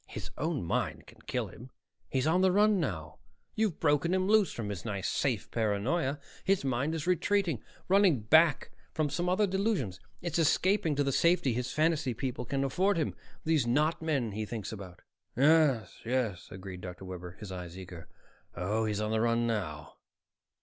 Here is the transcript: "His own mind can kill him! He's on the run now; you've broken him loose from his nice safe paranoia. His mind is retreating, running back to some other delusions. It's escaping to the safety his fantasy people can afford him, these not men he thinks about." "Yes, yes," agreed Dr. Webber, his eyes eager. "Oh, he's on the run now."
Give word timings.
"His 0.07 0.31
own 0.35 0.63
mind 0.63 1.05
can 1.05 1.19
kill 1.27 1.49
him! 1.49 1.69
He's 2.09 2.25
on 2.25 2.41
the 2.41 2.51
run 2.51 2.79
now; 2.79 3.19
you've 3.53 3.79
broken 3.79 4.15
him 4.15 4.27
loose 4.27 4.51
from 4.51 4.69
his 4.69 4.83
nice 4.83 5.07
safe 5.07 5.51
paranoia. 5.51 6.19
His 6.43 6.65
mind 6.65 6.95
is 6.95 7.05
retreating, 7.05 7.61
running 7.87 8.21
back 8.21 8.71
to 8.95 9.07
some 9.11 9.29
other 9.29 9.45
delusions. 9.45 9.99
It's 10.23 10.39
escaping 10.39 10.95
to 10.95 11.03
the 11.03 11.11
safety 11.11 11.53
his 11.53 11.71
fantasy 11.71 12.15
people 12.15 12.45
can 12.45 12.63
afford 12.63 12.97
him, 12.97 13.13
these 13.43 13.67
not 13.67 14.01
men 14.01 14.31
he 14.31 14.43
thinks 14.43 14.71
about." 14.71 15.03
"Yes, 15.37 15.99
yes," 16.03 16.47
agreed 16.49 16.81
Dr. 16.81 17.05
Webber, 17.05 17.33
his 17.39 17.51
eyes 17.51 17.77
eager. 17.77 18.07
"Oh, 18.55 18.85
he's 18.85 19.01
on 19.01 19.11
the 19.11 19.21
run 19.21 19.45
now." 19.45 19.97